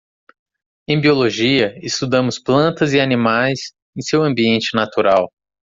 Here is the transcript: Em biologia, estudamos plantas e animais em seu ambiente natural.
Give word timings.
Em 0.87 0.99
biologia, 0.99 1.77
estudamos 1.85 2.39
plantas 2.39 2.91
e 2.91 2.99
animais 2.99 3.71
em 3.95 4.01
seu 4.01 4.23
ambiente 4.23 4.71
natural. 4.75 5.31